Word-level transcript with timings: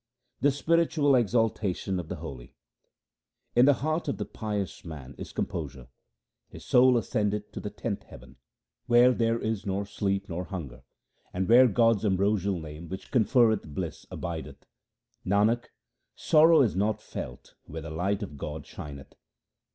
The 0.39 0.49
spiritual 0.49 1.13
exaltation 1.15 1.99
of 1.99 2.07
the 2.07 2.15
holy:— 2.15 2.55
In 3.55 3.65
the 3.65 3.73
heart 3.85 4.07
of 4.07 4.17
the 4.17 4.25
pious 4.25 4.83
man 4.83 5.13
is 5.19 5.31
composure; 5.31 5.89
his 6.49 6.65
soul 6.65 6.97
ascendeth 6.97 7.51
to 7.51 7.59
the 7.59 7.69
tenth 7.69 8.01
heaven, 8.05 8.37
Where 8.87 9.11
there 9.13 9.37
is 9.39 9.63
nor 9.63 9.85
sleep 9.85 10.27
nor 10.27 10.45
hunger, 10.45 10.81
and 11.35 11.47
where 11.47 11.67
God's 11.67 12.03
ambrosial 12.03 12.59
name 12.59 12.89
which 12.89 13.11
conferreth 13.11 13.75
bliss 13.75 14.07
abideth. 14.09 14.65
Nanak, 15.23 15.65
sorrow 16.15 16.61
is 16.63 16.75
not 16.75 16.99
felt 16.99 17.53
where 17.65 17.83
the 17.83 17.91
light 17.91 18.23
of 18.23 18.39
God 18.39 18.65
shineth. 18.65 19.13